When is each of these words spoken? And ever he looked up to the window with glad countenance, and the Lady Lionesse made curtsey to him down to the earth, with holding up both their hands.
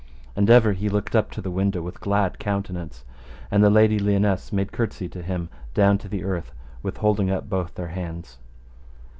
And 0.35 0.49
ever 0.49 0.73
he 0.73 0.89
looked 0.89 1.15
up 1.15 1.29
to 1.29 1.41
the 1.43 1.51
window 1.51 1.83
with 1.83 2.01
glad 2.01 2.39
countenance, 2.39 3.03
and 3.51 3.63
the 3.63 3.69
Lady 3.69 3.99
Lionesse 3.99 4.51
made 4.51 4.71
curtsey 4.71 5.07
to 5.09 5.21
him 5.21 5.47
down 5.75 5.99
to 5.99 6.07
the 6.07 6.23
earth, 6.23 6.51
with 6.81 6.97
holding 6.97 7.29
up 7.29 7.47
both 7.47 7.75
their 7.75 7.89
hands. 7.89 8.39